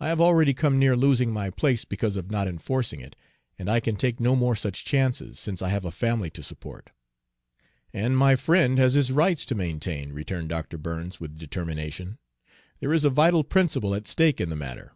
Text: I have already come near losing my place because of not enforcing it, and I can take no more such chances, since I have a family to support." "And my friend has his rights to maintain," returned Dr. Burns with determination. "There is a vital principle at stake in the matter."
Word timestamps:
I 0.00 0.08
have 0.08 0.18
already 0.18 0.54
come 0.54 0.78
near 0.78 0.96
losing 0.96 1.30
my 1.30 1.50
place 1.50 1.84
because 1.84 2.16
of 2.16 2.30
not 2.30 2.48
enforcing 2.48 3.00
it, 3.02 3.14
and 3.58 3.68
I 3.68 3.80
can 3.80 3.96
take 3.96 4.18
no 4.18 4.34
more 4.34 4.56
such 4.56 4.82
chances, 4.82 5.38
since 5.38 5.60
I 5.60 5.68
have 5.68 5.84
a 5.84 5.90
family 5.90 6.30
to 6.30 6.42
support." 6.42 6.88
"And 7.92 8.16
my 8.16 8.34
friend 8.34 8.78
has 8.78 8.94
his 8.94 9.12
rights 9.12 9.44
to 9.44 9.54
maintain," 9.54 10.14
returned 10.14 10.48
Dr. 10.48 10.78
Burns 10.78 11.20
with 11.20 11.38
determination. 11.38 12.16
"There 12.80 12.94
is 12.94 13.04
a 13.04 13.10
vital 13.10 13.44
principle 13.44 13.94
at 13.94 14.06
stake 14.06 14.40
in 14.40 14.48
the 14.48 14.56
matter." 14.56 14.94